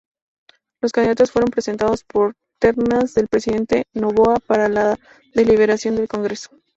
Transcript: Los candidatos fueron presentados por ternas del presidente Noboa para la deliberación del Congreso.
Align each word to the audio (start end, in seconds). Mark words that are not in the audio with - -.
Los 0.81 0.93
candidatos 0.93 1.29
fueron 1.31 1.51
presentados 1.51 2.03
por 2.03 2.33
ternas 2.59 3.13
del 3.13 3.27
presidente 3.27 3.85
Noboa 3.93 4.37
para 4.39 4.67
la 4.67 4.97
deliberación 5.35 5.95
del 5.95 6.07
Congreso. 6.07 6.49